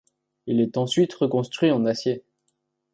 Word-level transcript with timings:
Il 0.47 0.59
est 0.61 0.77
ensuite 0.77 1.13
reconstruit 1.13 1.69
en 1.69 1.85
acier. 1.85 2.23